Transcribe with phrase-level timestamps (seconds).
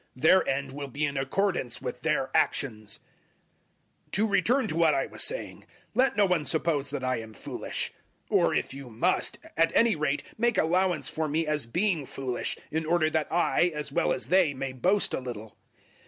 [0.15, 3.01] Their end will be in accordance with their actions.
[4.09, 5.67] 011:016 To return to what I was saying.
[5.93, 7.93] Let no one suppose that I am foolish.
[8.27, 12.87] Or if you must, at any rate make allowance for me as being foolish, in
[12.87, 15.55] order that I, as well as they, may boast a little.